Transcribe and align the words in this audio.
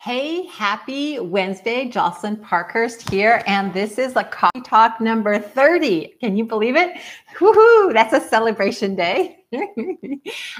Hey, 0.00 0.46
happy 0.46 1.18
Wednesday. 1.18 1.88
Jocelyn 1.88 2.36
Parkhurst 2.36 3.10
here. 3.10 3.42
And 3.48 3.74
this 3.74 3.98
is 3.98 4.14
a 4.14 4.22
coffee 4.22 4.60
talk 4.60 5.00
number 5.00 5.40
30. 5.40 6.14
Can 6.20 6.36
you 6.36 6.44
believe 6.44 6.76
it? 6.76 6.96
Woohoo! 7.34 7.92
That's 7.92 8.12
a 8.12 8.20
celebration 8.20 8.94
day. 8.94 9.44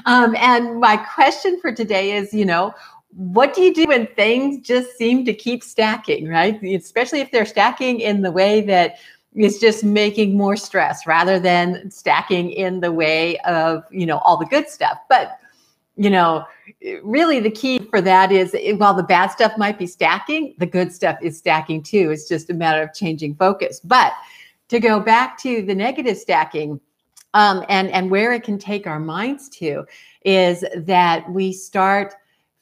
um, 0.07 0.35
and 0.35 0.81
my 0.81 0.97
question 0.97 1.61
for 1.61 1.71
today 1.71 2.17
is 2.17 2.35
you 2.35 2.45
know, 2.45 2.75
what 3.15 3.55
do 3.55 3.63
you 3.63 3.73
do 3.73 3.85
when 3.85 4.09
things 4.09 4.67
just 4.67 4.99
seem 4.99 5.25
to 5.27 5.33
keep 5.33 5.63
stacking, 5.63 6.27
right? 6.27 6.61
Especially 6.65 7.21
if 7.21 7.31
they're 7.31 7.47
stacking 7.47 8.01
in 8.01 8.23
the 8.23 8.33
way 8.33 8.61
that 8.63 8.97
is 9.37 9.61
just 9.61 9.85
making 9.85 10.37
more 10.37 10.57
stress 10.57 11.07
rather 11.07 11.39
than 11.39 11.89
stacking 11.93 12.51
in 12.51 12.81
the 12.81 12.91
way 12.91 13.39
of, 13.41 13.85
you 13.93 14.05
know, 14.05 14.19
all 14.19 14.37
the 14.37 14.47
good 14.47 14.69
stuff. 14.69 14.99
But 15.09 15.39
you 15.99 16.11
know, 16.11 16.47
really 17.03 17.41
the 17.41 17.51
key 17.51 17.81
for 17.81 18.01
that 18.01 18.31
is 18.31 18.57
while 18.79 18.95
the 18.95 19.03
bad 19.03 19.33
stuff 19.33 19.53
might 19.59 19.79
be 19.79 19.87
stacking, 19.87 20.55
the 20.59 20.67
good 20.67 20.93
stuff 20.93 21.19
is 21.21 21.37
stacking 21.37 21.83
too. 21.83 22.11
It's 22.13 22.29
just 22.29 22.49
a 22.51 22.55
matter 22.55 22.81
of 22.81 22.95
changing 22.95 23.35
focus. 23.35 23.81
But 23.81 24.13
to 24.69 24.79
go 24.79 25.01
back 25.01 25.39
to 25.39 25.61
the 25.63 25.75
negative 25.75 26.17
stacking, 26.17 26.81
um, 27.35 27.65
and 27.69 27.91
and 27.91 28.11
where 28.11 28.33
it 28.33 28.45
can 28.45 28.59
take 28.59 28.87
our 28.87 29.01
minds 29.01 29.49
to 29.51 29.85
is 30.25 30.65
that 30.77 31.29
we 31.31 31.53
start 31.53 32.15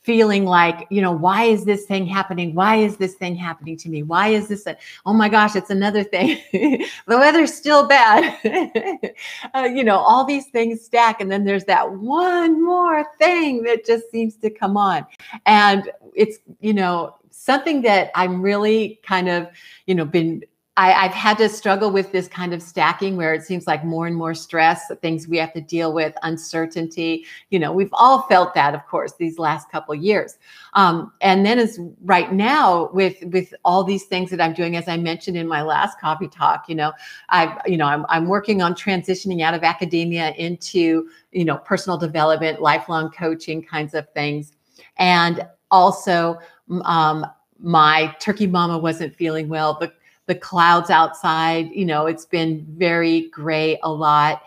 feeling 0.06 0.44
like, 0.44 0.86
you 0.88 1.02
know, 1.02 1.10
why 1.10 1.42
is 1.42 1.64
this 1.64 1.84
thing 1.84 2.06
happening? 2.06 2.54
Why 2.54 2.76
is 2.76 2.96
this 2.96 3.14
thing 3.14 3.34
happening 3.34 3.76
to 3.78 3.88
me? 3.88 4.04
Why 4.04 4.28
is 4.28 4.46
this? 4.46 4.64
A, 4.68 4.76
oh 5.04 5.12
my 5.12 5.28
gosh, 5.28 5.56
it's 5.56 5.68
another 5.68 6.04
thing. 6.04 6.38
the 6.52 7.18
weather's 7.18 7.52
still 7.52 7.88
bad. 7.88 8.38
uh, 9.54 9.64
you 9.64 9.82
know, 9.82 9.96
all 9.98 10.24
these 10.24 10.46
things 10.46 10.80
stack. 10.80 11.20
And 11.20 11.28
then 11.28 11.44
there's 11.44 11.64
that 11.64 11.90
one 11.90 12.64
more 12.64 13.04
thing 13.18 13.64
that 13.64 13.84
just 13.84 14.08
seems 14.12 14.36
to 14.36 14.48
come 14.48 14.76
on. 14.76 15.04
And 15.44 15.90
it's, 16.14 16.38
you 16.60 16.72
know, 16.72 17.16
something 17.30 17.82
that 17.82 18.12
I'm 18.14 18.40
really 18.40 19.00
kind 19.02 19.28
of, 19.28 19.48
you 19.86 19.96
know, 19.96 20.04
been 20.04 20.44
I, 20.78 21.06
have 21.06 21.12
had 21.12 21.38
to 21.38 21.48
struggle 21.48 21.90
with 21.90 22.12
this 22.12 22.28
kind 22.28 22.52
of 22.52 22.62
stacking 22.62 23.16
where 23.16 23.32
it 23.32 23.42
seems 23.42 23.66
like 23.66 23.82
more 23.82 24.06
and 24.06 24.14
more 24.14 24.34
stress, 24.34 24.90
things 25.00 25.26
we 25.26 25.38
have 25.38 25.54
to 25.54 25.60
deal 25.60 25.94
with, 25.94 26.14
uncertainty. 26.22 27.24
You 27.48 27.58
know, 27.58 27.72
we've 27.72 27.92
all 27.94 28.22
felt 28.22 28.52
that, 28.54 28.74
of 28.74 28.84
course, 28.86 29.14
these 29.14 29.38
last 29.38 29.70
couple 29.70 29.94
years. 29.94 30.36
Um, 30.74 31.12
and 31.22 31.46
then 31.46 31.58
as 31.58 31.80
right 32.04 32.30
now 32.30 32.90
with 32.92 33.16
with 33.32 33.54
all 33.64 33.84
these 33.84 34.04
things 34.04 34.30
that 34.30 34.40
I'm 34.40 34.52
doing, 34.52 34.76
as 34.76 34.86
I 34.86 34.98
mentioned 34.98 35.38
in 35.38 35.48
my 35.48 35.62
last 35.62 35.98
coffee 35.98 36.28
talk, 36.28 36.68
you 36.68 36.74
know, 36.74 36.92
I've 37.30 37.58
you 37.66 37.78
know 37.78 37.86
I'm 37.86 38.04
I'm 38.10 38.26
working 38.26 38.60
on 38.60 38.74
transitioning 38.74 39.42
out 39.42 39.54
of 39.54 39.62
academia 39.62 40.32
into 40.32 41.08
you 41.32 41.46
know 41.46 41.56
personal 41.56 41.96
development, 41.96 42.60
lifelong 42.60 43.10
coaching 43.12 43.62
kinds 43.62 43.94
of 43.94 44.06
things, 44.10 44.52
and 44.98 45.46
also 45.70 46.38
um, 46.84 47.24
my 47.58 48.14
turkey 48.20 48.46
mama 48.46 48.76
wasn't 48.76 49.14
feeling 49.14 49.48
well. 49.48 49.78
The 49.78 49.90
the 50.26 50.34
clouds 50.34 50.90
outside, 50.90 51.70
you 51.70 51.84
know, 51.84 52.06
it's 52.06 52.24
been 52.24 52.66
very 52.76 53.28
gray 53.28 53.78
a 53.82 53.90
lot. 53.90 54.42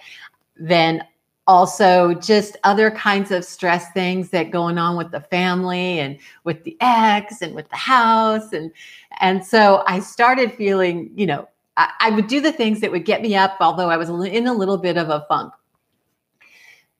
Then 0.57 1.03
also 1.47 2.13
just 2.13 2.57
other 2.63 2.91
kinds 2.91 3.31
of 3.31 3.43
stress 3.43 3.91
things 3.91 4.29
that 4.29 4.51
going 4.51 4.77
on 4.77 4.95
with 4.95 5.09
the 5.09 5.21
family 5.21 5.99
and 5.99 6.19
with 6.43 6.63
the 6.63 6.77
ex 6.79 7.41
and 7.41 7.55
with 7.55 7.67
the 7.69 7.75
house 7.75 8.53
and 8.53 8.71
and 9.19 9.43
so 9.43 9.83
I 9.87 9.99
started 9.99 10.53
feeling, 10.53 11.11
you 11.15 11.25
know, 11.25 11.49
I, 11.75 11.91
I 11.99 12.09
would 12.11 12.27
do 12.27 12.39
the 12.39 12.51
things 12.51 12.81
that 12.81 12.91
would 12.91 13.03
get 13.03 13.21
me 13.21 13.35
up, 13.35 13.57
although 13.59 13.89
I 13.89 13.97
was 13.97 14.09
in 14.09 14.47
a 14.47 14.53
little 14.53 14.77
bit 14.77 14.97
of 14.97 15.09
a 15.09 15.25
funk. 15.27 15.51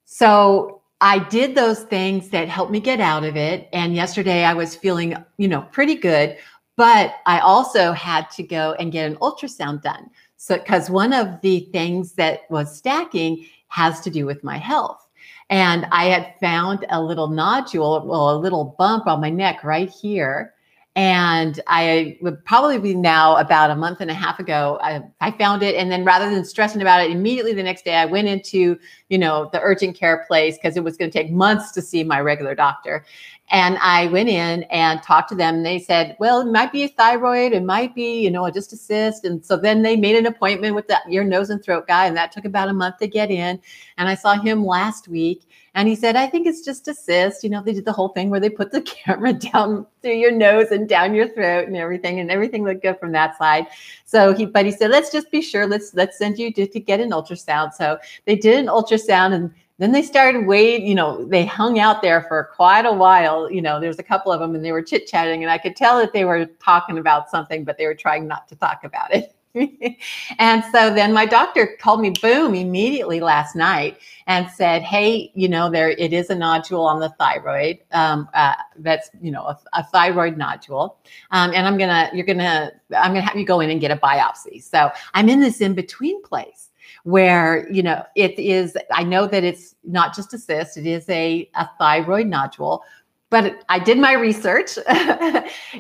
So 0.05 0.81
I 1.02 1.19
did 1.19 1.55
those 1.55 1.83
things 1.83 2.30
that 2.30 2.50
helped 2.50 2.72
me 2.72 2.80
get 2.80 3.00
out 3.00 3.23
of 3.23 3.38
it. 3.38 3.69
And 3.72 3.94
yesterday 3.94 4.44
I 4.44 4.53
was 4.53 4.75
feeling, 4.75 5.16
you 5.38 5.47
know, 5.47 5.61
pretty 5.72 5.95
good. 5.95 6.38
But 6.80 7.16
I 7.25 7.39
also 7.39 7.91
had 7.91 8.31
to 8.31 8.41
go 8.41 8.73
and 8.80 8.89
get 8.89 9.05
an 9.05 9.17
ultrasound 9.17 9.81
done. 9.81 10.09
So, 10.38 10.58
because 10.58 10.89
one 10.89 11.11
of 11.11 11.41
the 11.41 11.67
things 11.73 12.13
that 12.13 12.50
was 12.50 12.73
stacking 12.73 13.45
has 13.67 14.00
to 14.00 14.09
do 14.09 14.25
with 14.25 14.45
my 14.45 14.57
health. 14.57 15.06
And 15.50 15.88
I 15.91 16.06
had 16.06 16.35
found 16.39 16.85
a 16.89 17.03
little 17.03 17.28
nodule, 17.28 18.06
well, 18.06 18.34
a 18.34 18.39
little 18.39 18.78
bump 18.79 19.07
on 19.07 19.19
my 19.19 19.29
neck 19.29 19.66
right 19.66 19.89
here. 19.89 20.53
And 20.95 21.59
I 21.68 22.18
would 22.22 22.44
probably 22.45 22.79
be 22.79 22.94
now 22.94 23.35
about 23.35 23.72
a 23.72 23.75
month 23.75 24.00
and 24.00 24.09
a 24.09 24.13
half 24.13 24.39
ago, 24.39 24.79
I, 24.81 25.01
I, 25.19 25.31
found 25.31 25.63
it. 25.63 25.75
And 25.75 25.91
then 25.91 26.03
rather 26.03 26.29
than 26.29 26.44
stressing 26.45 26.81
about 26.81 27.01
it 27.01 27.12
immediately 27.12 27.53
the 27.53 27.63
next 27.63 27.85
day, 27.85 27.95
I 27.95 28.06
went 28.06 28.28
into, 28.28 28.78
you 29.09 29.18
know, 29.18 29.50
the 29.51 29.62
urgent 29.62 29.97
care 29.97 30.25
place 30.28 30.57
because 30.57 30.78
it 30.78 30.84
was 30.84 30.97
going 30.97 31.12
to 31.12 31.18
take 31.18 31.31
months 31.31 31.72
to 31.73 31.81
see 31.81 32.03
my 32.03 32.19
regular 32.22 32.56
doctor. 32.56 33.06
And 33.52 33.78
I 33.80 34.08
went 34.08 34.30
in 34.30 34.64
and 34.64 35.02
talked 35.02 35.30
to 35.30 35.36
them. 35.36 35.64
They 35.64 35.80
said, 35.80 36.16
well, 36.20 36.42
it 36.42 36.52
might 36.52 36.72
be 36.72 36.84
a 36.84 36.88
thyroid. 36.88 37.52
It 37.52 37.64
might 37.64 37.96
be, 37.96 38.22
you 38.22 38.30
know, 38.30 38.48
just 38.52 38.74
a 38.74 38.78
cyst. 38.78 39.26
And 39.26 39.44
so 39.44 39.58
then 39.58 39.82
they 39.82 39.96
made 39.96 40.16
an 40.16 40.28
appointment 40.28 40.76
with 40.76 40.88
the 40.88 41.00
ear, 41.10 41.24
nose, 41.24 41.50
and 41.50 41.64
throat 41.64 41.88
guy. 41.88 42.06
And 42.06 42.16
that 42.16 42.32
took 42.32 42.46
about 42.46 42.70
a 42.70 42.74
month 42.74 42.98
to 43.00 43.08
get 43.08 43.32
in. 43.32 43.60
And 43.98 44.08
I 44.08 44.14
saw 44.14 44.36
him 44.36 44.64
last 44.64 45.08
week. 45.08 45.48
And 45.74 45.88
he 45.88 45.96
said, 45.96 46.16
I 46.16 46.28
think 46.28 46.46
it's 46.46 46.64
just 46.64 46.88
a 46.88 46.94
cyst. 46.94 47.44
You 47.44 47.50
know, 47.50 47.64
they 47.64 47.74
did 47.74 47.86
the 47.86 47.92
whole 47.92 48.10
thing 48.10 48.30
where 48.30 48.40
they 48.40 48.50
put 48.50 48.72
the 48.72 48.82
camera 49.06 49.34
down 49.34 49.88
through 50.04 50.14
your 50.14 50.31
nose 50.31 50.70
and 50.70 50.88
down 50.88 51.16
your 51.16 51.28
throat 51.28 51.68
and 51.68 51.76
everything. 51.76 52.20
And 52.20 52.30
everything 52.30 52.64
looked 52.64 52.84
good 52.84 53.00
from 53.00 53.12
that 53.14 53.36
side. 53.38 53.66
So 54.06 54.34
he, 54.34 54.46
but 54.46 54.66
he 54.66 54.72
said, 54.72 54.92
let's 54.92 55.12
just 55.12 55.31
be 55.31 55.42
sure. 55.42 55.66
Let's, 55.66 55.96
let's 55.96 56.20
send 56.20 56.38
you 56.38 56.54
to, 56.54 56.68
to 56.68 56.80
get 56.80 57.00
an 57.00 57.10
ultrasound. 57.10 57.74
So 57.74 57.98
they 58.26 58.36
did 58.36 58.60
an 58.60 58.68
ultrasound 58.68 59.34
and 59.34 59.52
then 59.79 59.94
they 59.94 60.03
started 60.03 60.45
wait, 60.45 60.84
you 60.84 60.94
know, 60.94 61.25
they 61.25 61.45
hung 61.45 61.79
out 61.79 62.01
there 62.01 62.22
for 62.23 62.51
quite 62.53 62.85
a 62.85 62.91
while. 62.91 63.50
You 63.50 63.62
know, 63.62 63.79
there's 63.79 63.97
a 63.97 64.03
couple 64.03 64.31
of 64.31 64.40
them 64.40 64.53
and 64.53 64.63
they 64.63 64.73
were 64.73 64.84
chit 64.84 65.07
chatting, 65.07 65.41
and 65.41 65.51
I 65.51 65.57
could 65.57 65.75
tell 65.75 65.97
that 65.97 66.13
they 66.13 66.25
were 66.25 66.45
talking 66.45 66.97
about 66.97 67.29
something, 67.29 67.63
but 67.63 67.78
they 67.78 67.85
were 67.85 67.95
trying 67.95 68.28
not 68.28 68.47
to 68.50 68.56
talk 68.56 68.84
about 68.84 69.13
it. 69.13 69.34
and 70.39 70.63
so 70.72 70.94
then 70.94 71.12
my 71.12 71.25
doctor 71.25 71.75
called 71.79 72.01
me 72.01 72.12
boom 72.22 72.53
immediately 72.53 73.19
last 73.19 73.56
night 73.56 73.97
and 74.28 74.47
said 74.51 74.84
hey 74.84 75.31
you 75.34 75.50
know 75.50 75.72
there 75.72 75.89
it 75.89 76.13
is 76.13 76.29
a 76.29 76.35
nodule 76.35 76.85
on 76.85 77.00
the 77.00 77.09
thyroid 77.18 77.79
um, 77.91 78.29
uh, 78.35 78.53
that's 78.78 79.09
you 79.22 79.31
know 79.31 79.45
a, 79.45 79.59
a 79.73 79.84
thyroid 79.85 80.38
nodule 80.38 81.00
um, 81.31 81.51
and 81.56 81.66
i'm 81.66 81.79
gonna 81.79 82.12
you're 82.13 82.28
gonna 82.28 82.72
i'm 82.95 83.12
gonna 83.12 83.22
have 83.22 83.35
you 83.35 83.45
go 83.45 83.59
in 83.59 83.72
and 83.72 83.81
get 83.81 83.89
a 83.89 83.97
biopsy 83.97 84.62
so 84.62 84.91
i'm 85.16 85.28
in 85.28 85.39
this 85.39 85.62
in 85.62 85.73
between 85.73 86.22
place 86.22 86.69
where 87.04 87.70
you 87.72 87.82
know 87.82 88.04
it 88.16 88.38
is 88.38 88.78
i 88.92 89.04
know 89.04 89.26
that 89.26 89.44
it's 89.44 89.76
not 89.84 90.16
just 90.16 90.34
a 90.34 90.38
cyst 90.38 90.78
it 90.78 90.86
is 90.86 91.08
a, 91.10 91.50
a 91.56 91.70
thyroid 91.78 92.28
nodule 92.28 92.84
but 93.30 93.64
i 93.70 93.80
did 93.80 93.98
my 93.98 94.14
research. 94.14 94.78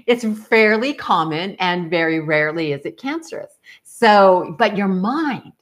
It's 0.05 0.25
fairly 0.47 0.93
common 0.93 1.55
and 1.59 1.89
very 1.89 2.19
rarely 2.19 2.71
is 2.73 2.85
it 2.85 2.97
cancerous. 2.97 3.59
So 3.83 4.55
but 4.57 4.77
your 4.77 4.87
mind 4.87 5.53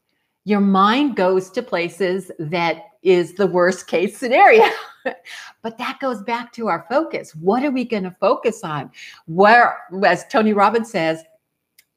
your 0.45 0.62
mind 0.62 1.16
goes 1.18 1.50
to 1.51 1.62
places 1.62 2.31
that 2.39 2.84
is 3.03 3.34
the 3.34 3.47
worst 3.47 3.88
case 3.88 4.18
scenario. 4.18 4.63
But 5.62 5.78
that 5.78 6.00
goes 6.01 6.22
back 6.22 6.51
to 6.53 6.68
our 6.68 6.85
focus. 6.89 7.34
What 7.34 7.63
are 7.63 7.72
we 7.72 7.85
going 7.85 8.03
to 8.03 8.16
focus 8.19 8.62
on? 8.63 8.91
Where 9.25 9.78
as 10.06 10.25
tony 10.28 10.53
robbins 10.53 10.91
says 10.91 11.24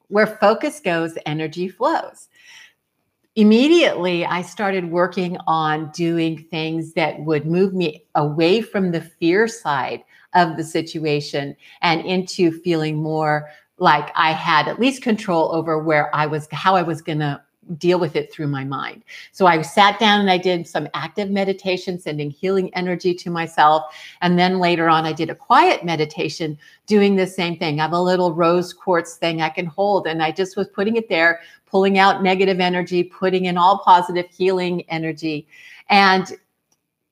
where 0.09 0.27
focus 0.27 0.81
goes 0.81 1.17
energy 1.27 1.69
flows 1.69 2.29
immediately 3.37 4.25
I 4.25 4.43
started 4.43 4.91
working 4.91 5.37
on 5.47 5.91
doing 5.93 6.47
things 6.51 6.95
that 6.95 7.21
would 7.21 7.47
move 7.47 7.75
me 7.75 8.05
away 8.15 8.61
from 8.61 8.91
the 8.91 9.01
fear 9.01 9.47
side 9.47 10.03
of 10.35 10.57
the 10.57 10.65
situation 10.65 11.57
and 11.83 12.05
into 12.05 12.53
feeling 12.61 12.97
more 12.97 13.49
like 13.79 14.11
I 14.15 14.33
had 14.33 14.69
at 14.69 14.79
least 14.79 15.03
control 15.03 15.55
over 15.55 15.83
where 15.83 16.15
I 16.15 16.27
was, 16.27 16.47
how 16.53 16.77
I 16.77 16.83
was 16.83 17.01
going 17.01 17.21
to 17.21 17.43
deal 17.77 18.01
with 18.01 18.17
it 18.17 18.33
through 18.33 18.49
my 18.49 18.65
mind. 18.65 19.05
So 19.33 19.47
I 19.47 19.63
sat 19.63 19.99
down 19.99 20.21
and 20.21 20.31
I 20.31 20.39
did 20.39 20.67
some 20.67 20.89
active 20.95 21.31
meditation, 21.31 21.99
sending 21.99 22.31
healing 22.31 22.73
energy 22.75 23.15
to 23.15 23.31
myself. 23.31 23.95
And 24.23 24.39
then 24.39 24.59
later 24.59 24.89
on, 24.89 25.05
I 25.05 25.13
did 25.13 25.31
a 25.31 25.35
quiet 25.35 25.85
meditation 25.85 26.59
doing 26.87 27.17
the 27.17 27.27
same 27.27 27.57
thing. 27.59 27.79
I 27.79 27.85
have 27.85 27.93
a 27.93 28.01
little 28.01 28.33
rose 28.33 28.73
quartz 28.73 29.17
thing 29.17 29.41
I 29.41 29.51
can 29.51 29.67
hold. 29.67 30.07
And 30.07 30.23
I 30.23 30.33
just 30.33 30.57
was 30.57 30.69
putting 30.69 30.97
it 30.97 31.09
there, 31.09 31.41
pulling 31.67 31.99
out 31.99 32.23
negative 32.23 32.61
energy, 32.61 33.05
putting 33.05 33.45
in 33.45 33.57
all 33.57 33.79
positive 33.79 34.27
healing 34.31 34.83
energy. 34.89 35.47
And 35.89 36.33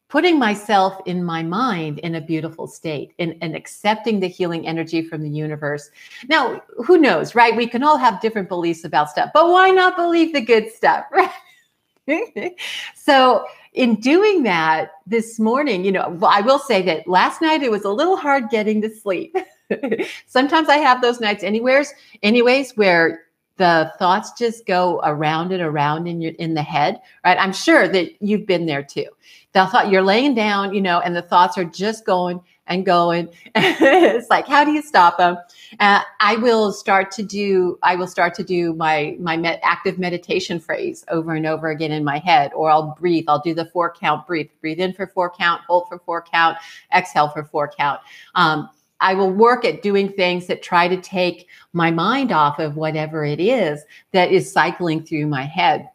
putting 0.08 0.38
myself 0.38 1.00
in 1.04 1.22
my 1.22 1.42
mind 1.42 1.98
in 2.00 2.14
a 2.14 2.20
beautiful 2.20 2.66
state 2.66 3.12
and, 3.18 3.36
and 3.42 3.54
accepting 3.54 4.20
the 4.20 4.26
healing 4.26 4.66
energy 4.66 5.02
from 5.02 5.22
the 5.22 5.28
universe. 5.28 5.90
Now, 6.28 6.62
who 6.84 6.96
knows, 6.96 7.34
right? 7.34 7.54
We 7.54 7.66
can 7.66 7.82
all 7.82 7.98
have 7.98 8.20
different 8.20 8.48
beliefs 8.48 8.84
about 8.84 9.10
stuff, 9.10 9.30
but 9.34 9.48
why 9.48 9.70
not 9.70 9.96
believe 9.96 10.32
the 10.32 10.40
good 10.40 10.72
stuff, 10.72 11.04
right? 12.06 12.54
so, 12.94 13.44
in 13.74 13.96
doing 13.96 14.42
that 14.44 14.92
this 15.06 15.38
morning, 15.38 15.84
you 15.84 15.92
know, 15.92 16.18
I 16.26 16.40
will 16.40 16.58
say 16.58 16.80
that 16.82 17.06
last 17.06 17.42
night 17.42 17.62
it 17.62 17.70
was 17.70 17.84
a 17.84 17.90
little 17.90 18.16
hard 18.16 18.48
getting 18.48 18.80
to 18.80 18.90
sleep. 18.90 19.36
Sometimes 20.26 20.70
I 20.70 20.78
have 20.78 21.02
those 21.02 21.20
nights 21.20 21.44
anywheres, 21.44 21.92
anyways, 22.22 22.76
where 22.76 23.20
the 23.58 23.92
thoughts 23.98 24.32
just 24.32 24.66
go 24.66 25.00
around 25.04 25.52
and 25.52 25.60
around 25.60 26.06
in 26.06 26.20
your 26.20 26.32
in 26.38 26.54
the 26.54 26.62
head 26.62 27.00
right 27.24 27.38
i'm 27.38 27.52
sure 27.52 27.88
that 27.88 28.10
you've 28.22 28.46
been 28.46 28.66
there 28.66 28.82
too 28.82 29.06
The 29.52 29.66
thought 29.66 29.90
you're 29.90 30.02
laying 30.02 30.34
down, 30.34 30.74
you 30.74 30.80
know, 30.80 31.00
and 31.00 31.16
the 31.16 31.22
thoughts 31.22 31.56
are 31.56 31.64
just 31.64 32.04
going 32.04 32.40
and 32.68 32.84
going. 32.84 33.28
it's 33.54 34.30
like, 34.30 34.46
how 34.46 34.64
do 34.64 34.72
you 34.72 34.82
stop 34.82 35.18
them? 35.18 35.36
Uh, 35.80 36.02
I 36.20 36.36
will 36.36 36.72
start 36.72 37.10
to 37.12 37.22
do. 37.22 37.78
I 37.82 37.96
will 37.96 38.06
start 38.06 38.34
to 38.34 38.44
do 38.44 38.74
my 38.74 39.16
my 39.18 39.58
active 39.62 39.98
meditation 39.98 40.60
phrase 40.60 41.04
over 41.08 41.34
and 41.34 41.46
over 41.46 41.68
again 41.70 41.92
in 41.92 42.04
my 42.04 42.18
head, 42.18 42.52
or 42.54 42.70
I'll 42.70 42.94
breathe. 42.98 43.24
I'll 43.28 43.40
do 43.40 43.54
the 43.54 43.66
four 43.66 43.92
count 43.92 44.26
breathe. 44.26 44.50
Breathe 44.60 44.80
in 44.80 44.92
for 44.92 45.06
four 45.06 45.30
count, 45.30 45.62
hold 45.62 45.88
for 45.88 45.98
four 45.98 46.22
count, 46.22 46.58
exhale 46.94 47.28
for 47.28 47.44
four 47.44 47.70
count. 47.76 48.00
Um, 48.34 48.68
I 49.00 49.14
will 49.14 49.30
work 49.30 49.64
at 49.64 49.82
doing 49.82 50.12
things 50.12 50.46
that 50.48 50.62
try 50.62 50.88
to 50.88 51.00
take 51.00 51.46
my 51.72 51.90
mind 51.90 52.32
off 52.32 52.58
of 52.58 52.76
whatever 52.76 53.24
it 53.24 53.40
is 53.40 53.82
that 54.12 54.32
is 54.32 54.50
cycling 54.50 55.04
through 55.04 55.26
my 55.26 55.44
head. 55.44 55.88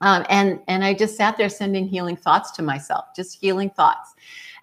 Um, 0.00 0.24
and 0.28 0.60
and 0.68 0.84
I 0.84 0.94
just 0.94 1.16
sat 1.16 1.36
there 1.36 1.48
sending 1.48 1.86
healing 1.88 2.16
thoughts 2.16 2.50
to 2.52 2.62
myself, 2.62 3.06
just 3.16 3.40
healing 3.40 3.70
thoughts. 3.70 4.14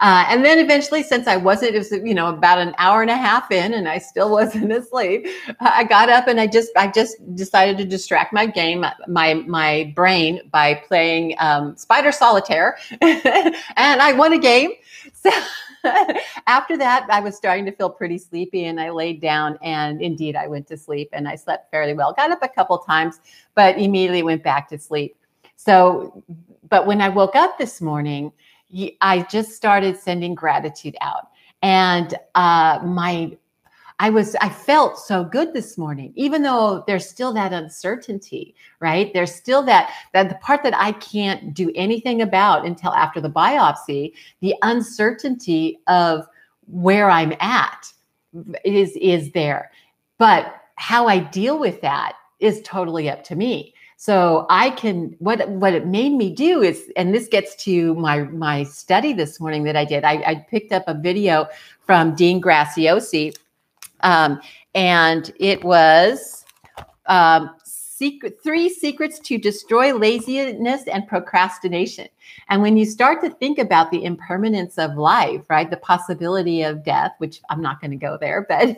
Uh, 0.02 0.26
and 0.28 0.44
then 0.44 0.60
eventually, 0.60 1.04
since 1.04 1.26
I 1.28 1.38
wasn't, 1.38 1.76
it 1.76 1.78
was 1.78 1.92
you 1.92 2.14
know 2.14 2.28
about 2.28 2.58
an 2.60 2.74
hour 2.78 3.02
and 3.02 3.12
a 3.12 3.18
half 3.18 3.52
in, 3.52 3.74
and 3.74 3.88
I 3.88 3.98
still 3.98 4.30
wasn't 4.40 4.72
asleep. 4.72 5.28
I 5.60 5.84
got 5.84 6.10
up 6.10 6.28
and 6.28 6.40
I 6.40 6.48
just 6.48 6.72
I 6.78 6.88
just 6.88 7.18
decided 7.36 7.78
to 7.78 7.86
distract 7.86 8.34
my 8.34 8.46
game, 8.46 8.86
my 9.08 9.34
my 9.34 9.92
brain 9.96 10.42
by 10.52 10.76
playing 10.88 11.36
um, 11.40 11.76
Spider 11.76 12.12
Solitaire, 12.12 12.78
and 13.02 13.56
I 13.76 14.14
won 14.14 14.34
a 14.34 14.40
game. 14.40 14.72
So 15.14 15.32
after 16.48 16.78
that, 16.78 17.08
I 17.10 17.20
was 17.20 17.36
starting 17.36 17.66
to 17.66 17.72
feel 17.72 17.90
pretty 17.90 18.18
sleepy, 18.18 18.66
and 18.66 18.80
I 18.80 18.90
laid 18.90 19.22
down, 19.22 19.58
and 19.62 20.02
indeed, 20.02 20.36
I 20.36 20.48
went 20.48 20.68
to 20.68 20.78
sleep, 20.78 21.10
and 21.14 21.28
I 21.28 21.36
slept 21.36 21.72
fairly 21.72 21.94
well. 21.94 22.14
Got 22.14 22.32
up 22.32 22.40
a 22.42 22.48
couple 22.48 22.78
times, 22.80 23.20
but 23.54 23.78
immediately 23.78 24.24
went 24.24 24.44
back 24.44 24.68
to 24.70 24.80
sleep. 24.80 25.16
So, 25.56 26.24
but 26.70 26.86
when 26.86 27.02
I 27.02 27.10
woke 27.10 27.36
up 27.36 27.58
this 27.58 27.82
morning, 27.82 28.32
I 29.02 29.26
just 29.30 29.54
started 29.54 29.98
sending 29.98 30.36
gratitude 30.36 30.96
out. 31.02 31.30
And 31.62 32.16
uh, 32.36 32.80
my, 32.84 33.38
I 34.00 34.10
was, 34.10 34.36
I 34.36 34.50
felt 34.50 35.00
so 35.00 35.24
good 35.24 35.54
this 35.54 35.78
morning, 35.78 36.12
even 36.16 36.42
though 36.42 36.84
there's 36.86 37.08
still 37.08 37.32
that 37.34 37.54
uncertainty, 37.54 38.54
right? 38.80 39.14
There's 39.14 39.34
still 39.34 39.64
that, 39.64 39.92
that 40.14 40.30
the 40.30 40.36
part 40.36 40.64
that 40.64 40.76
I 40.76 40.92
can't 40.94 41.54
do 41.54 41.72
anything 41.76 42.22
about 42.22 42.66
until 42.66 42.94
after 42.94 43.22
the 43.22 43.30
biopsy, 43.30 44.14
the 44.42 44.56
uncertainty 44.64 45.80
of 45.88 46.26
where 46.68 47.10
I'm 47.10 47.34
at 47.40 47.92
is, 48.66 48.98
is 48.98 49.32
there. 49.32 49.72
But 50.18 50.54
how 50.76 51.08
I 51.08 51.20
deal 51.20 51.58
with 51.58 51.80
that 51.82 52.14
is 52.40 52.62
totally 52.64 53.10
up 53.10 53.24
to 53.26 53.36
me. 53.36 53.74
So 53.98 54.46
I 54.50 54.72
can 54.72 55.16
what 55.20 55.48
what 55.50 55.74
it 55.74 55.88
made 55.88 56.12
me 56.12 56.30
do 56.34 56.62
is, 56.62 56.92
and 56.98 57.14
this 57.14 57.28
gets 57.28 57.56
to 57.64 57.96
my 57.96 58.24
my 58.24 58.64
study 58.64 59.14
this 59.14 59.40
morning 59.40 59.64
that 59.64 59.76
I 59.76 59.86
did. 59.86 60.04
I, 60.04 60.14
I 60.26 60.36
picked 60.50 60.74
up 60.74 60.84
a 60.88 60.94
video 60.94 61.48
from 61.86 62.14
Dean 62.14 62.42
Graziosi, 62.42 63.36
um, 64.02 64.42
and 64.74 65.34
it 65.40 65.64
was 65.64 66.46
um, 67.06 67.52
secret 67.98 68.38
three 68.44 68.68
secrets 68.68 69.20
to 69.20 69.38
destroy 69.38 69.94
laziness 69.94 70.84
and 70.88 71.08
procrastination. 71.08 72.08
And 72.50 72.62
when 72.62 72.76
you 72.76 72.86
start 72.86 73.22
to 73.22 73.30
think 73.30 73.58
about 73.58 73.90
the 73.90 74.04
impermanence 74.04 74.78
of 74.78 74.98
life, 74.98 75.44
right, 75.50 75.70
the 75.70 75.78
possibility 75.78 76.62
of 76.64 76.84
death, 76.84 77.12
which 77.20 77.42
I'm 77.50 77.62
not 77.62 77.80
going 77.80 77.92
to 77.92 77.98
go 77.98 78.18
there, 78.20 78.46
but 78.50 78.78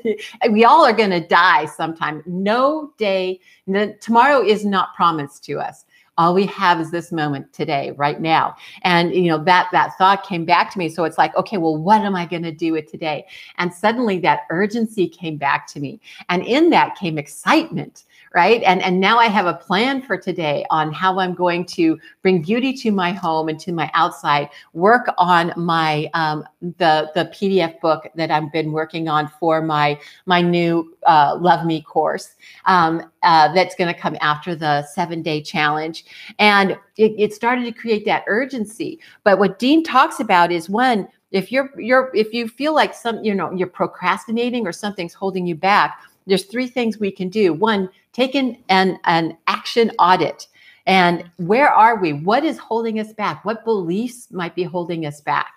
we 0.52 0.66
all 0.66 0.86
are 0.86 0.94
going 0.94 1.10
to 1.10 1.28
die 1.28 1.66
sometime. 1.66 2.22
No 2.28 2.94
day, 2.98 3.40
no, 3.66 3.92
tomorrow 4.02 4.44
is 4.44 4.66
not 4.66 4.96
promised 4.96 5.44
to 5.46 5.60
us. 5.60 5.86
All 6.20 6.34
we 6.34 6.48
have 6.48 6.80
is 6.80 6.90
this 6.90 7.12
moment 7.12 7.54
today 7.54 7.92
right 7.92 8.20
now. 8.20 8.56
And 8.82 9.14
you 9.14 9.30
know 9.30 9.44
that 9.44 9.70
that 9.72 9.96
thought 10.00 10.26
came 10.26 10.46
back 10.46 10.72
to 10.72 10.80
me. 10.80 10.90
So 10.90 11.04
it's 11.04 11.20
like 11.20 11.36
okay 11.36 11.58
well 11.58 11.78
what 11.78 12.02
am 12.02 12.16
i 12.16 12.26
going 12.26 12.42
to 12.42 12.52
do 12.52 12.72
with 12.72 12.90
today? 12.90 13.28
And 13.60 13.72
suddenly 13.72 14.18
that 14.22 14.42
urgency 14.50 15.08
came 15.08 15.38
back 15.38 15.68
to 15.68 15.80
me. 15.80 16.02
And 16.30 16.44
in 16.44 16.72
that 16.72 16.96
came 16.96 17.20
excitement 17.20 18.06
right? 18.34 18.62
And 18.64 18.82
and 18.82 19.00
now 19.00 19.18
i 19.18 19.28
have 19.28 19.46
a 19.46 19.54
plan 19.54 20.02
for 20.02 20.18
today 20.18 20.66
on 20.70 20.92
how 20.92 21.20
i'm 21.20 21.34
going 21.34 21.66
to 21.66 21.98
bring 22.22 22.42
beauty 22.42 22.74
to 22.74 22.92
my 22.92 23.12
home 23.12 23.50
and 23.50 23.60
to 23.60 23.72
my 23.72 23.90
outside 23.94 24.50
work 24.74 25.08
on 25.18 25.54
my 25.56 26.10
um, 26.14 26.44
the 26.62 27.12
the 27.16 27.26
pdf 27.26 27.80
book 27.80 28.08
that 28.16 28.32
i've 28.32 28.52
been 28.52 28.72
working 28.72 29.08
on 29.08 29.28
for 29.40 29.62
my 29.62 30.00
my 30.26 30.42
new 30.42 30.96
uh, 31.06 31.38
love 31.40 31.66
me 31.66 31.82
course 31.82 32.36
um, 32.66 33.10
uh, 33.24 33.54
that's 33.54 33.76
going 33.76 33.94
to 33.94 34.00
come 34.00 34.16
after 34.22 34.56
the 34.56 34.84
seven 34.84 35.22
day 35.22 35.42
challenge. 35.42 36.06
And 36.40 36.72
it, 36.98 37.14
it 37.18 37.34
started 37.34 37.66
to 37.66 37.72
create 37.72 38.06
that 38.06 38.24
urgency. 38.28 39.00
But 39.24 39.40
what 39.40 39.60
dean 39.60 39.84
talks 39.84 40.20
about 40.20 40.52
is 40.52 40.70
one 40.70 41.08
if 41.32 41.52
you're 41.52 41.70
you're 41.78 42.10
if 42.14 42.34
you 42.34 42.48
feel 42.48 42.74
like 42.74 42.94
some 42.94 43.22
you 43.24 43.36
know 43.36 43.52
you're 43.52 43.68
procrastinating 43.68 44.66
or 44.66 44.72
something's 44.72 45.14
holding 45.14 45.46
you 45.46 45.56
back 45.56 46.02
there's 46.28 46.46
three 46.46 46.68
things 46.68 47.00
we 47.00 47.12
can 47.12 47.30
do. 47.30 47.54
One, 47.54 47.90
take 48.14 48.36
an, 48.36 48.58
an, 48.70 49.00
an 49.06 49.38
action 49.48 49.92
audit. 49.98 50.48
And 50.86 51.30
where 51.38 51.70
are 51.70 52.00
we? 52.00 52.14
What 52.14 52.46
is 52.46 52.58
holding 52.58 53.00
us 53.00 53.12
back? 53.14 53.44
What 53.44 53.66
beliefs 53.66 54.30
might 54.32 54.56
be 54.56 54.64
holding 54.64 55.06
us 55.06 55.20
back? 55.22 55.54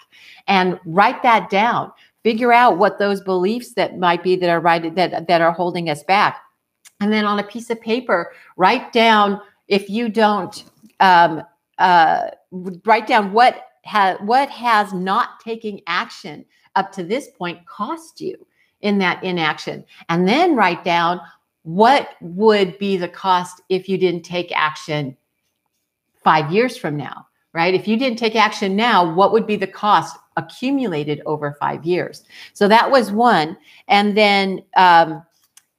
And 0.49 0.81
write 0.85 1.23
that 1.23 1.51
down. 1.51 1.93
Figure 2.23 2.53
out 2.53 2.79
what 2.79 2.99
those 2.99 3.21
beliefs 3.21 3.75
that 3.75 3.99
might 3.99 4.23
be 4.23 4.37
that 4.37 4.51
are 4.51 4.61
right 4.61 4.95
that, 4.95 5.27
that 5.29 5.41
are 5.41 5.53
holding 5.53 5.89
us 5.89 6.03
back. 6.03 6.41
And 7.01 7.13
then 7.13 7.25
on 7.25 7.39
a 7.39 7.45
piece 7.45 7.71
of 7.71 7.81
paper, 7.81 8.33
write 8.57 8.93
down 8.93 9.41
if 9.69 9.89
you 9.89 10.09
don't 10.09 10.65
um, 10.99 11.43
uh, 11.79 12.29
write 12.85 13.07
down 13.07 13.33
what 13.33 13.69
has 13.85 14.19
what 14.21 14.51
has 14.51 14.93
not 14.93 15.41
taking 15.41 15.81
action 15.87 16.45
up 16.77 16.93
to 16.93 17.03
this 17.03 17.29
point 17.39 17.65
cost 17.67 18.21
you 18.21 18.37
in 18.81 18.99
that 18.99 19.23
inaction. 19.23 19.85
And 20.09 20.27
then 20.27 20.57
write 20.57 20.85
down 20.85 21.21
what 21.63 22.11
would 22.21 22.79
be 22.79 22.97
the 22.97 23.09
cost 23.09 23.61
if 23.69 23.89
you 23.89 23.99
didn't 23.99 24.23
take 24.23 24.51
action 24.57 25.17
five 26.23 26.51
years 26.51 26.77
from 26.77 26.97
now 26.97 27.27
right? 27.53 27.75
If 27.75 27.89
you 27.89 27.97
didn't 27.97 28.19
take 28.19 28.37
action 28.37 28.77
now 28.77 29.13
what 29.13 29.33
would 29.33 29.47
be 29.47 29.57
the 29.57 29.67
cost 29.67 30.17
accumulated 30.37 31.21
over 31.27 31.57
five 31.59 31.85
years? 31.85 32.25
So 32.53 32.69
that 32.69 32.91
was 32.91 33.11
one. 33.11 33.57
And 33.89 34.17
then 34.17 34.63
um, 34.77 35.23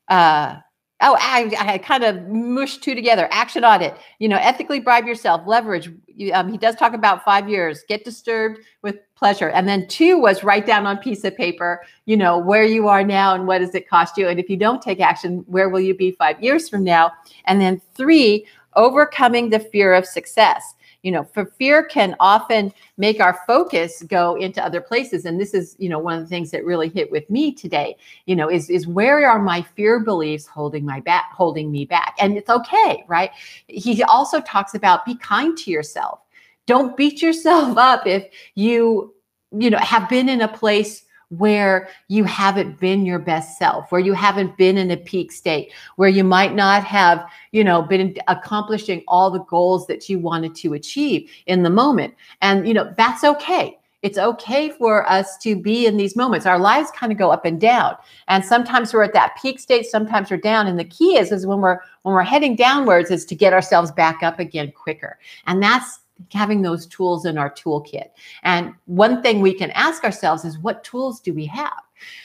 uh, 0.10 0.58
oh 1.02 1.18
I, 1.20 1.54
I 1.60 1.78
kind 1.78 2.04
of 2.04 2.28
mushed 2.28 2.84
two 2.84 2.96
together. 2.96 3.28
Action 3.32 3.64
audit. 3.64 3.98
You 4.20 4.30
know 4.30 4.38
ethically 4.38 4.80
bribe 4.80 5.06
yourself. 5.06 5.42
Leverage. 5.46 5.92
Um, 6.34 6.52
he 6.52 6.58
does 6.58 6.76
talk 6.76 6.94
about 6.94 7.24
five 7.26 7.50
years. 7.50 7.84
Get 7.88 8.06
disturbed 8.06 8.60
with 8.82 8.98
pleasure. 9.16 9.50
And 9.50 9.68
then 9.68 9.88
two 9.88 10.18
was 10.18 10.44
write 10.44 10.66
down 10.66 10.86
on 10.86 10.98
piece 10.98 11.24
of 11.24 11.36
paper 11.36 11.82
you 12.06 12.18
know 12.18 12.38
where 12.38 12.64
you 12.64 12.88
are 12.88 13.04
now 13.04 13.36
and 13.36 13.48
what 13.48 13.60
does 13.60 13.76
it 13.76 13.88
cost 13.90 14.18
you? 14.18 14.28
And 14.28 14.40
if 14.40 14.50
you 14.50 14.58
don't 14.58 14.82
take 14.82 15.00
action 15.00 15.44
where 15.48 15.70
will 15.70 15.80
you 15.80 15.96
be 15.96 16.12
five 16.12 16.42
years 16.42 16.70
from 16.70 16.84
now? 16.84 17.12
And 17.46 17.62
then 17.62 17.82
three 17.94 18.46
overcoming 18.76 19.50
the 19.50 19.60
fear 19.60 19.94
of 19.94 20.06
success 20.06 20.74
you 21.04 21.12
know 21.12 21.24
for 21.24 21.46
fear 21.46 21.84
can 21.84 22.16
often 22.20 22.74
make 22.98 23.20
our 23.20 23.40
focus 23.48 24.04
go 24.04 24.36
into 24.36 24.64
other 24.64 24.82
places. 24.82 25.26
And 25.26 25.40
this 25.40 25.54
is 25.54 25.76
you 25.80 25.90
know 25.90 26.00
one 26.00 26.18
of 26.18 26.22
the 26.22 26.28
things 26.28 26.52
that 26.52 26.66
really 26.66 26.90
hit 26.90 27.12
with 27.12 27.30
me 27.30 27.54
today 27.54 27.96
you 28.26 28.36
know 28.36 28.50
is 28.50 28.70
is 28.70 28.88
where 28.88 29.28
are 29.28 29.40
my 29.40 29.62
fear 29.62 30.00
beliefs 30.00 30.48
holding 30.48 30.86
my 30.86 31.00
back 31.00 31.32
holding 31.34 31.72
me 31.72 31.86
back? 31.86 32.16
And 32.20 32.38
it's 32.38 32.50
okay 32.50 33.04
right? 33.08 33.32
He 33.68 34.04
also 34.04 34.42
talks 34.42 34.74
about 34.74 35.06
be 35.06 35.16
kind 35.16 35.58
to 35.60 35.72
yourself. 35.72 36.20
Don't 36.66 36.96
beat 36.96 37.22
yourself 37.22 37.78
up 37.78 38.08
if 38.08 38.28
you 38.56 39.14
you 39.52 39.70
know 39.70 39.80
have 39.80 40.08
been 40.10 40.30
in 40.30 40.42
a 40.42 40.48
place 40.48 41.04
where 41.38 41.88
you 42.10 42.24
haven't 42.26 42.80
been 42.80 43.06
your 43.06 43.20
best 43.20 43.58
self, 43.58 43.92
where 43.92 44.02
you 44.02 44.14
haven't 44.14 44.58
been 44.58 44.78
in 44.78 44.92
a 44.92 44.98
peak 44.98 45.32
state, 45.32 45.72
where 45.96 46.10
you 46.10 46.24
might 46.24 46.54
not 46.54 46.84
have, 46.84 47.26
you 47.52 47.64
know, 47.64 47.82
been 47.82 48.16
accomplishing 48.28 49.04
all 49.08 49.32
the 49.32 49.44
goals 49.46 49.88
that 49.88 50.10
you 50.10 50.20
wanted 50.20 50.54
to 50.56 50.74
achieve 50.74 51.32
in 51.46 51.64
the 51.64 51.70
moment. 51.70 52.14
And, 52.42 52.68
you 52.68 52.74
know, 52.74 52.94
that's 52.98 53.24
okay. 53.24 53.78
It's 54.02 54.18
okay 54.18 54.72
for 54.72 55.10
us 55.10 55.38
to 55.40 55.56
be 55.56 55.86
in 55.86 55.96
these 55.96 56.16
moments. 56.16 56.46
Our 56.46 56.58
lives 56.58 56.92
kind 56.92 57.12
of 57.12 57.18
go 57.18 57.32
up 57.32 57.46
and 57.46 57.62
down. 57.62 57.96
And 58.28 58.44
sometimes 58.44 58.94
we're 58.94 59.04
at 59.04 59.14
that 59.14 59.38
peak 59.42 59.60
state, 59.60 59.86
sometimes 59.86 60.32
we're 60.32 60.38
down. 60.38 60.68
And 60.68 60.80
the 60.80 60.84
key 60.84 61.18
is, 61.18 61.32
is 61.32 61.46
when 61.46 61.62
we're 61.62 61.80
when 62.02 62.16
we're 62.16 62.24
heading 62.24 62.56
downwards 62.56 63.12
is 63.12 63.26
to 63.26 63.36
get 63.36 63.54
ourselves 63.54 63.92
back 63.92 64.24
up 64.24 64.40
again 64.40 64.72
quicker. 64.72 65.20
And 65.46 65.62
that's 65.62 66.01
having 66.32 66.62
those 66.62 66.88
tools 66.88 67.26
in 67.26 67.38
our 67.38 67.50
toolkit. 67.50 68.10
And 68.44 68.74
one 68.86 69.22
thing 69.22 69.42
we 69.42 69.54
can 69.54 69.72
ask 69.72 70.04
ourselves 70.04 70.46
is 70.46 70.60
what 70.60 70.84
tools 70.84 71.20
do 71.20 71.34
we 71.34 71.46
have? 71.48 71.82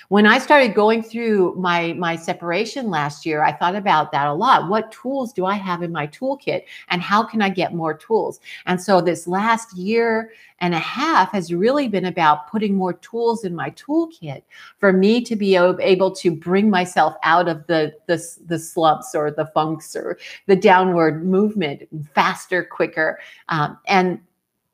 When 0.09 0.27
I 0.27 0.39
started 0.39 0.75
going 0.75 1.03
through 1.03 1.55
my 1.57 1.95
my 1.95 2.17
separation 2.17 2.91
last 2.91 3.27
year, 3.27 3.43
I 3.43 3.53
thought 3.53 3.75
about 3.75 4.13
that 4.13 4.29
a 4.29 4.33
lot. 4.33 4.69
What 4.69 4.93
tools 4.93 5.33
do 5.33 5.45
I 5.45 5.55
have 5.55 5.83
in 5.83 5.93
my 5.93 6.07
toolkit 6.07 6.63
and 6.89 7.03
how 7.03 7.25
can 7.25 7.43
I 7.43 7.49
get 7.49 7.75
more 7.75 7.95
tools? 7.95 8.41
And 8.67 8.81
so 8.81 9.01
this 9.01 9.27
last 9.27 9.77
year 9.77 10.33
and 10.61 10.75
a 10.75 10.79
half 10.79 11.33
has 11.33 11.53
really 11.53 11.87
been 11.89 12.07
about 12.07 12.49
putting 12.49 12.77
more 12.77 12.95
tools 12.95 13.45
in 13.45 13.55
my 13.55 13.71
toolkit 13.71 14.43
for 14.79 14.93
me 14.93 15.21
to 15.23 15.37
be 15.37 15.57
able 15.57 16.11
to 16.13 16.31
bring 16.31 16.71
myself 16.71 17.15
out 17.23 17.49
of 17.49 17.67
the 17.67 17.95
the, 18.07 18.23
the 18.47 18.59
slumps 18.59 19.15
or 19.15 19.31
the 19.31 19.47
funks 19.47 19.95
or 19.97 20.19
the 20.47 20.57
downward 20.57 21.27
movement 21.27 21.83
faster, 22.15 22.65
quicker, 22.65 23.19
um, 23.49 23.79
and 23.87 24.21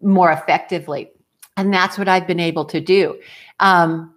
more 0.03 0.31
effectively. 0.31 1.11
And 1.57 1.73
that's 1.73 1.99
what 1.99 2.09
I've 2.09 2.27
been 2.27 2.41
able 2.41 2.65
to 2.67 2.81
do. 2.81 3.21
Um, 3.61 4.12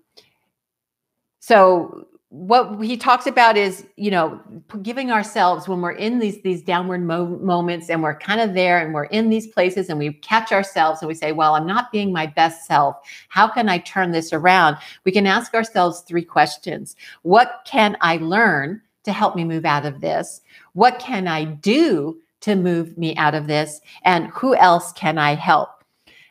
so 1.45 2.07
what 2.29 2.83
he 2.83 2.97
talks 2.97 3.27
about 3.27 3.55
is 3.55 3.85
you 3.97 4.09
know 4.09 4.41
giving 4.81 5.11
ourselves 5.11 5.67
when 5.67 5.79
we're 5.79 5.91
in 5.91 6.17
these 6.17 6.41
these 6.41 6.63
downward 6.63 7.03
mo- 7.03 7.37
moments 7.37 7.87
and 7.87 8.01
we're 8.01 8.17
kind 8.17 8.41
of 8.41 8.55
there 8.55 8.79
and 8.79 8.95
we're 8.95 9.03
in 9.05 9.29
these 9.29 9.45
places 9.45 9.87
and 9.87 9.99
we 9.99 10.11
catch 10.11 10.51
ourselves 10.51 11.01
and 11.01 11.07
we 11.07 11.13
say 11.13 11.33
well 11.33 11.53
i'm 11.53 11.67
not 11.67 11.91
being 11.91 12.11
my 12.11 12.25
best 12.25 12.65
self. 12.65 12.95
How 13.29 13.47
can 13.47 13.69
i 13.69 13.77
turn 13.77 14.11
this 14.11 14.33
around? 14.33 14.77
We 15.03 15.11
can 15.11 15.27
ask 15.27 15.53
ourselves 15.53 16.01
three 16.01 16.25
questions. 16.25 16.95
What 17.21 17.61
can 17.63 17.95
i 18.01 18.17
learn 18.17 18.81
to 19.03 19.11
help 19.11 19.35
me 19.35 19.43
move 19.43 19.65
out 19.65 19.85
of 19.85 20.01
this? 20.01 20.41
What 20.73 20.97
can 20.97 21.27
i 21.27 21.43
do 21.43 22.19
to 22.41 22.55
move 22.55 22.97
me 22.97 23.15
out 23.17 23.35
of 23.35 23.45
this? 23.45 23.81
And 24.01 24.29
who 24.29 24.55
else 24.55 24.91
can 24.93 25.19
i 25.19 25.35
help 25.35 25.74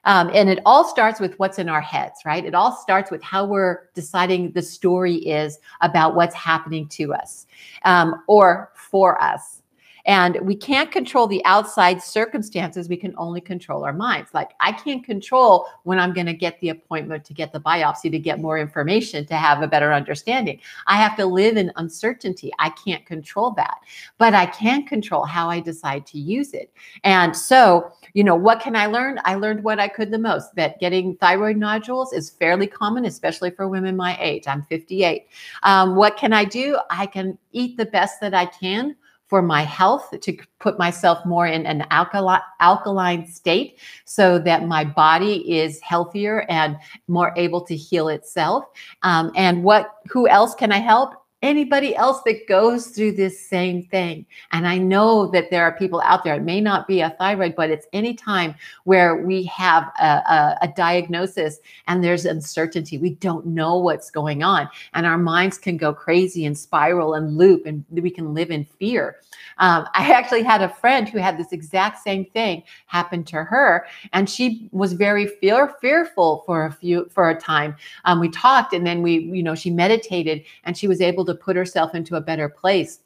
um, 0.04 0.30
and 0.34 0.48
it 0.48 0.60
all 0.66 0.84
starts 0.84 1.20
with 1.20 1.38
what's 1.38 1.58
in 1.58 1.68
our 1.68 1.80
heads, 1.80 2.20
right? 2.24 2.44
It 2.44 2.54
all 2.54 2.72
starts 2.72 3.10
with 3.10 3.22
how 3.22 3.46
we're 3.46 3.88
deciding 3.94 4.52
the 4.52 4.62
story 4.62 5.16
is 5.16 5.58
about 5.80 6.14
what's 6.14 6.34
happening 6.34 6.88
to 6.88 7.14
us 7.14 7.46
um, 7.84 8.22
or 8.28 8.70
for 8.74 9.22
us. 9.22 9.62
And 10.06 10.38
we 10.42 10.54
can't 10.54 10.90
control 10.90 11.26
the 11.26 11.44
outside 11.44 12.02
circumstances. 12.02 12.88
We 12.88 12.96
can 12.96 13.14
only 13.16 13.40
control 13.40 13.84
our 13.84 13.92
minds. 13.92 14.30
Like 14.34 14.52
I 14.60 14.72
can't 14.72 15.04
control 15.04 15.66
when 15.84 15.98
I'm 15.98 16.12
going 16.12 16.26
to 16.26 16.34
get 16.34 16.60
the 16.60 16.70
appointment 16.70 17.24
to 17.24 17.34
get 17.34 17.52
the 17.52 17.60
biopsy 17.60 18.10
to 18.10 18.18
get 18.18 18.40
more 18.40 18.58
information 18.58 19.24
to 19.26 19.34
have 19.34 19.62
a 19.62 19.66
better 19.66 19.92
understanding. 19.92 20.60
I 20.86 20.96
have 20.96 21.16
to 21.16 21.26
live 21.26 21.56
in 21.56 21.72
uncertainty. 21.76 22.52
I 22.58 22.70
can't 22.70 23.04
control 23.06 23.52
that, 23.52 23.78
but 24.18 24.34
I 24.34 24.46
can 24.46 24.84
control 24.84 25.24
how 25.24 25.48
I 25.48 25.60
decide 25.60 26.06
to 26.06 26.18
use 26.18 26.52
it. 26.52 26.70
And 27.02 27.34
so, 27.34 27.90
you 28.12 28.24
know, 28.24 28.34
what 28.34 28.60
can 28.60 28.76
I 28.76 28.86
learn? 28.86 29.20
I 29.24 29.36
learned 29.36 29.64
what 29.64 29.80
I 29.80 29.88
could 29.88 30.10
the 30.10 30.18
most 30.18 30.54
that 30.56 30.80
getting 30.80 31.16
thyroid 31.16 31.56
nodules 31.56 32.12
is 32.12 32.30
fairly 32.30 32.66
common, 32.66 33.06
especially 33.06 33.50
for 33.50 33.68
women 33.68 33.96
my 33.96 34.18
age. 34.20 34.46
I'm 34.46 34.62
58. 34.64 35.26
Um, 35.62 35.96
what 35.96 36.16
can 36.16 36.32
I 36.32 36.44
do? 36.44 36.78
I 36.90 37.06
can 37.06 37.38
eat 37.52 37.76
the 37.76 37.86
best 37.86 38.20
that 38.20 38.34
I 38.34 38.46
can 38.46 38.96
for 39.26 39.42
my 39.42 39.62
health 39.62 40.14
to 40.20 40.36
put 40.60 40.78
myself 40.78 41.24
more 41.24 41.46
in 41.46 41.66
an 41.66 41.86
alkali- 41.90 42.40
alkaline 42.60 43.26
state 43.26 43.78
so 44.04 44.38
that 44.38 44.66
my 44.66 44.84
body 44.84 45.58
is 45.58 45.80
healthier 45.80 46.44
and 46.48 46.76
more 47.08 47.32
able 47.36 47.60
to 47.62 47.74
heal 47.76 48.08
itself. 48.08 48.64
Um, 49.02 49.32
and 49.34 49.64
what 49.64 49.96
who 50.10 50.28
else 50.28 50.54
can 50.54 50.70
i 50.72 50.78
help 50.78 51.23
anybody 51.44 51.94
else 51.94 52.22
that 52.24 52.48
goes 52.48 52.86
through 52.86 53.12
this 53.12 53.38
same 53.38 53.82
thing. 53.82 54.24
And 54.50 54.66
I 54.66 54.78
know 54.78 55.26
that 55.32 55.50
there 55.50 55.62
are 55.62 55.76
people 55.76 56.00
out 56.00 56.24
there, 56.24 56.34
it 56.36 56.42
may 56.42 56.60
not 56.60 56.88
be 56.88 57.02
a 57.02 57.10
thyroid, 57.10 57.54
but 57.54 57.70
it's 57.70 57.86
any 57.92 58.14
time 58.14 58.54
where 58.84 59.16
we 59.16 59.44
have 59.44 59.92
a, 60.00 60.04
a, 60.04 60.58
a, 60.62 60.68
diagnosis 60.74 61.58
and 61.86 62.02
there's 62.02 62.24
uncertainty. 62.24 62.96
We 62.96 63.10
don't 63.10 63.46
know 63.46 63.76
what's 63.76 64.10
going 64.10 64.42
on. 64.42 64.68
And 64.94 65.04
our 65.04 65.18
minds 65.18 65.58
can 65.58 65.76
go 65.76 65.92
crazy 65.92 66.46
and 66.46 66.56
spiral 66.56 67.12
and 67.14 67.36
loop, 67.36 67.66
and 67.66 67.84
we 67.90 68.10
can 68.10 68.32
live 68.32 68.50
in 68.50 68.64
fear. 68.64 69.16
Um, 69.58 69.86
I 69.94 70.12
actually 70.12 70.42
had 70.42 70.62
a 70.62 70.68
friend 70.68 71.08
who 71.08 71.18
had 71.18 71.38
this 71.38 71.52
exact 71.52 72.02
same 72.02 72.24
thing 72.24 72.62
happen 72.86 73.22
to 73.24 73.44
her, 73.44 73.86
and 74.12 74.28
she 74.28 74.68
was 74.72 74.94
very 74.94 75.26
fear, 75.26 75.74
fearful 75.80 76.42
for 76.46 76.66
a 76.66 76.72
few 76.72 77.08
for 77.10 77.30
a 77.30 77.38
time. 77.38 77.76
Um, 78.04 78.18
we 78.20 78.28
talked, 78.30 78.72
and 78.72 78.86
then 78.86 79.02
we, 79.02 79.18
you 79.18 79.42
know, 79.42 79.54
she 79.54 79.70
meditated, 79.70 80.44
and 80.64 80.76
she 80.76 80.88
was 80.88 81.00
able 81.00 81.24
to 81.34 81.42
put 81.42 81.56
herself 81.56 81.94
into 81.94 82.16
a 82.16 82.20
better 82.20 82.48
place 82.48 83.00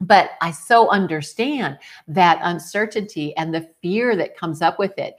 but 0.00 0.30
I 0.40 0.50
so 0.50 0.88
understand 0.88 1.78
that 2.08 2.40
uncertainty 2.42 3.36
and 3.36 3.54
the 3.54 3.68
fear 3.82 4.16
that 4.16 4.36
comes 4.36 4.62
up 4.62 4.78
with 4.78 4.98
it. 4.98 5.16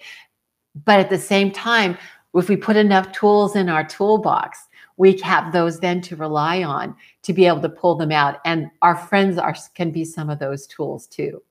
But 0.86 1.00
at 1.00 1.10
the 1.10 1.20
same 1.20 1.52
time, 1.52 1.98
if 2.34 2.50
we 2.50 2.56
put 2.56 2.78
enough 2.78 3.12
tools 3.12 3.56
in 3.56 3.70
our 3.70 3.84
toolbox, 3.84 4.68
we 4.98 5.18
have 5.18 5.52
those 5.52 5.80
then 5.80 6.02
to 6.02 6.16
rely 6.16 6.64
on 6.64 6.96
to 7.24 7.34
be 7.34 7.46
able 7.46 7.62
to 7.62 7.70
pull 7.70 7.96
them 7.96 8.12
out. 8.12 8.40
And 8.46 8.70
our 8.82 8.96
friends 8.96 9.38
are 9.38 9.56
can 9.76 9.92
be 9.92 10.06
some 10.06 10.30
of 10.30 10.40
those 10.40 10.66
tools 10.68 11.08
too. 11.08 11.42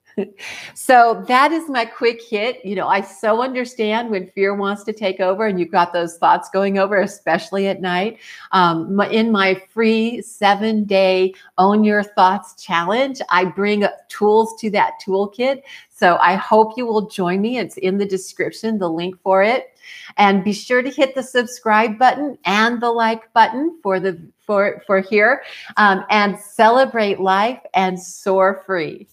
So 0.74 1.24
that 1.28 1.52
is 1.52 1.68
my 1.68 1.84
quick 1.84 2.22
hit. 2.22 2.64
You 2.64 2.74
know, 2.74 2.88
I 2.88 3.00
so 3.00 3.42
understand 3.42 4.10
when 4.10 4.26
fear 4.28 4.54
wants 4.54 4.84
to 4.84 4.92
take 4.92 5.20
over 5.20 5.46
and 5.46 5.58
you've 5.58 5.70
got 5.70 5.92
those 5.92 6.16
thoughts 6.18 6.48
going 6.50 6.78
over, 6.78 7.00
especially 7.00 7.68
at 7.68 7.80
night. 7.80 8.18
Um, 8.52 9.00
in 9.10 9.30
my 9.32 9.54
free 9.72 10.22
seven 10.22 10.84
day 10.84 11.34
Own 11.58 11.84
Your 11.84 12.02
Thoughts 12.02 12.62
challenge, 12.62 13.20
I 13.30 13.44
bring 13.44 13.86
tools 14.08 14.54
to 14.60 14.70
that 14.70 14.94
toolkit. 15.04 15.62
So 16.00 16.16
I 16.16 16.34
hope 16.34 16.78
you 16.78 16.86
will 16.86 17.08
join 17.08 17.42
me. 17.42 17.58
It's 17.58 17.76
in 17.76 17.98
the 17.98 18.06
description, 18.06 18.78
the 18.78 18.88
link 18.88 19.20
for 19.22 19.42
it. 19.42 19.74
And 20.16 20.42
be 20.42 20.52
sure 20.52 20.82
to 20.82 20.90
hit 20.90 21.14
the 21.14 21.22
subscribe 21.22 21.98
button 21.98 22.38
and 22.44 22.80
the 22.80 22.90
like 22.90 23.30
button 23.34 23.78
for 23.82 24.00
the 24.00 24.18
for 24.40 24.82
for 24.86 25.00
here 25.00 25.42
um, 25.76 26.04
and 26.10 26.38
celebrate 26.38 27.20
life 27.20 27.60
and 27.74 28.00
soar 28.00 28.62
free. 28.66 29.08